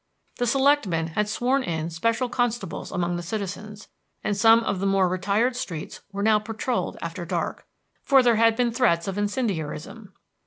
[0.37, 3.87] The selectmen had sworn in special constables among the citizens,
[4.23, 7.67] and some of the more retired streets were now patrolled after dark,
[8.01, 10.11] for there had been threats of incendiarism.